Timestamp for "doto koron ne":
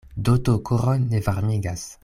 0.29-1.21